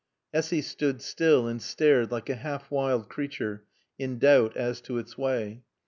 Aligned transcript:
Essy 0.33 0.63
stood 0.63 0.99
still 0.99 1.47
and 1.47 1.61
stared 1.61 2.11
like 2.11 2.27
a 2.27 2.33
half 2.33 2.71
wild 2.71 3.07
creature 3.07 3.65
in 3.99 4.17
doubt 4.17 4.57
as 4.57 4.81
to 4.81 4.97
its 4.97 5.15
way. 5.15 5.61